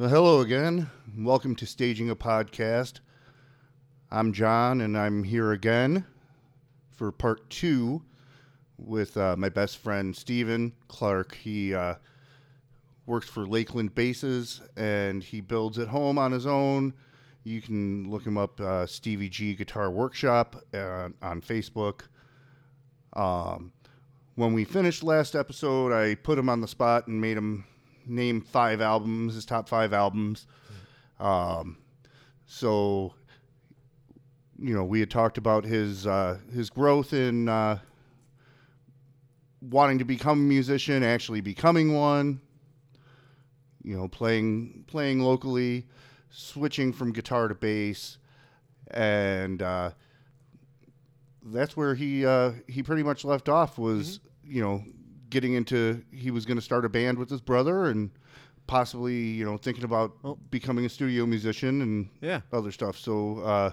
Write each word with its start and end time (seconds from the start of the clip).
Well, 0.00 0.08
hello 0.08 0.40
again. 0.40 0.88
Welcome 1.14 1.54
to 1.56 1.66
Staging 1.66 2.08
a 2.08 2.16
Podcast. 2.16 3.00
I'm 4.10 4.32
John, 4.32 4.80
and 4.80 4.96
I'm 4.96 5.24
here 5.24 5.52
again 5.52 6.06
for 6.90 7.12
part 7.12 7.50
two 7.50 8.00
with 8.78 9.14
uh, 9.18 9.36
my 9.36 9.50
best 9.50 9.76
friend 9.76 10.16
Stephen 10.16 10.72
Clark. 10.88 11.34
He 11.34 11.74
uh, 11.74 11.96
works 13.04 13.28
for 13.28 13.44
Lakland 13.44 13.94
Basses 13.94 14.62
and 14.74 15.22
he 15.22 15.42
builds 15.42 15.78
at 15.78 15.88
home 15.88 16.16
on 16.16 16.32
his 16.32 16.46
own. 16.46 16.94
You 17.44 17.60
can 17.60 18.10
look 18.10 18.24
him 18.24 18.38
up, 18.38 18.58
uh, 18.58 18.86
Stevie 18.86 19.28
G 19.28 19.54
Guitar 19.54 19.90
Workshop, 19.90 20.64
uh, 20.72 21.10
on 21.20 21.42
Facebook. 21.42 22.04
Um, 23.12 23.70
when 24.34 24.54
we 24.54 24.64
finished 24.64 25.02
last 25.02 25.36
episode, 25.36 25.92
I 25.92 26.14
put 26.14 26.38
him 26.38 26.48
on 26.48 26.62
the 26.62 26.68
spot 26.68 27.06
and 27.06 27.20
made 27.20 27.36
him 27.36 27.66
name 28.06 28.40
five 28.40 28.80
albums, 28.80 29.34
his 29.34 29.44
top 29.44 29.68
five 29.68 29.92
albums. 29.92 30.46
Um, 31.18 31.78
so, 32.46 33.14
you 34.58 34.74
know, 34.74 34.84
we 34.84 35.00
had 35.00 35.10
talked 35.10 35.38
about 35.38 35.64
his 35.64 36.06
uh, 36.06 36.38
his 36.52 36.70
growth 36.70 37.12
in 37.12 37.48
uh, 37.48 37.78
wanting 39.60 39.98
to 39.98 40.04
become 40.04 40.38
a 40.38 40.42
musician, 40.42 41.02
actually 41.02 41.40
becoming 41.40 41.94
one. 41.94 42.40
You 43.82 43.96
know, 43.96 44.08
playing 44.08 44.84
playing 44.86 45.20
locally, 45.20 45.86
switching 46.30 46.92
from 46.92 47.12
guitar 47.12 47.48
to 47.48 47.54
bass, 47.54 48.18
and 48.90 49.62
uh, 49.62 49.92
that's 51.46 51.76
where 51.76 51.94
he 51.94 52.26
uh, 52.26 52.52
he 52.68 52.82
pretty 52.82 53.02
much 53.02 53.24
left 53.24 53.48
off. 53.48 53.78
Was 53.78 54.20
you 54.44 54.62
know 54.62 54.84
getting 55.30 55.54
into 55.54 56.02
he 56.12 56.30
was 56.30 56.44
going 56.44 56.58
to 56.58 56.62
start 56.62 56.84
a 56.84 56.88
band 56.88 57.18
with 57.18 57.30
his 57.30 57.40
brother 57.40 57.86
and 57.86 58.10
possibly 58.66 59.16
you 59.16 59.44
know 59.44 59.56
thinking 59.56 59.84
about 59.84 60.12
Oh. 60.24 60.36
becoming 60.50 60.84
a 60.84 60.88
studio 60.88 61.24
musician 61.26 61.80
and 61.82 62.08
Yeah. 62.20 62.40
other 62.52 62.70
stuff. 62.72 62.96
So, 62.98 63.38
uh, 63.38 63.70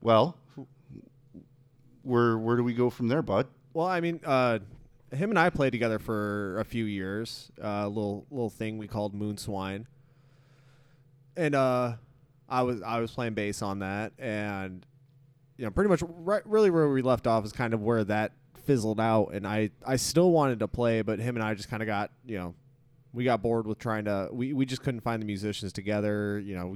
well, 0.00 0.36
where 2.02 2.38
where 2.38 2.56
do 2.56 2.64
we 2.64 2.74
go 2.74 2.90
from 2.90 3.08
there, 3.08 3.22
bud? 3.22 3.46
Well, 3.74 3.86
I 3.86 4.00
mean, 4.00 4.20
uh, 4.24 4.60
him 5.12 5.30
and 5.30 5.38
I 5.38 5.50
played 5.50 5.70
together 5.70 5.98
for 5.98 6.58
a 6.58 6.64
few 6.64 6.84
years. 6.84 7.50
uh, 7.62 7.82
A 7.84 7.88
little 7.88 8.26
little 8.30 8.50
thing 8.50 8.78
we 8.78 8.86
called 8.88 9.14
Moon 9.14 9.36
Swine, 9.36 9.86
and 11.36 11.54
uh, 11.54 11.94
I 12.48 12.62
was 12.62 12.82
I 12.82 13.00
was 13.00 13.10
playing 13.12 13.34
bass 13.34 13.62
on 13.62 13.80
that, 13.80 14.12
and 14.18 14.84
you 15.56 15.64
know, 15.64 15.70
pretty 15.70 15.88
much 15.90 16.02
right, 16.08 16.46
really 16.46 16.70
where 16.70 16.88
we 16.88 17.02
left 17.02 17.26
off 17.26 17.44
is 17.44 17.52
kind 17.52 17.74
of 17.74 17.82
where 17.82 18.04
that 18.04 18.32
fizzled 18.68 19.00
out, 19.00 19.30
and 19.32 19.46
I 19.46 19.70
I 19.84 19.96
still 19.96 20.30
wanted 20.30 20.58
to 20.58 20.68
play, 20.68 21.00
but 21.00 21.18
him 21.18 21.36
and 21.36 21.42
I 21.42 21.54
just 21.54 21.70
kind 21.70 21.82
of 21.82 21.86
got 21.86 22.12
you 22.26 22.38
know. 22.38 22.54
We 23.14 23.24
got 23.24 23.40
bored 23.40 23.66
with 23.66 23.78
trying 23.78 24.04
to. 24.04 24.28
We, 24.30 24.52
we 24.52 24.66
just 24.66 24.82
couldn't 24.82 25.00
find 25.00 25.20
the 25.22 25.26
musicians 25.26 25.72
together. 25.72 26.38
You 26.38 26.56
know, 26.56 26.66